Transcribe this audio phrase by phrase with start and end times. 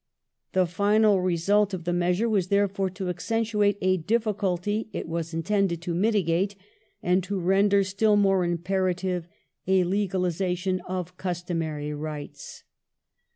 [0.53, 5.79] The final result of the measure was, therefore, to accentuate a difficulty it was intended
[5.83, 6.55] to mitigate,
[7.03, 9.27] and to render still more imperative
[9.67, 12.63] a legalization of customary rights.